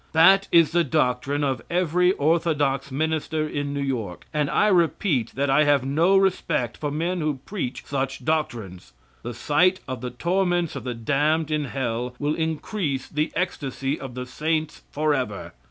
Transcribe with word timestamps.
That 0.13 0.47
is 0.51 0.71
the 0.71 0.83
doctrine 0.83 1.43
of 1.43 1.61
every 1.69 2.11
orthodox 2.13 2.91
minister 2.91 3.47
in 3.47 3.71
New 3.71 3.83
York, 3.83 4.25
and 4.33 4.49
I 4.49 4.65
repeat 4.65 5.35
that 5.35 5.47
I 5.47 5.63
have 5.65 5.85
no 5.85 6.17
respect 6.17 6.75
for 6.75 6.89
men 6.89 7.21
who 7.21 7.35
preach 7.45 7.85
such 7.85 8.25
doctrines. 8.25 8.93
The 9.21 9.35
sight 9.35 9.79
of 9.87 10.01
the 10.01 10.09
torments 10.09 10.75
of 10.75 10.85
the 10.85 10.95
damned 10.95 11.51
in 11.51 11.65
hell 11.65 12.15
will 12.17 12.33
increase 12.33 13.07
the 13.07 13.31
ecstasy 13.35 13.99
of 13.99 14.15
the 14.15 14.25
saints 14.25 14.81
forever! 14.89 15.53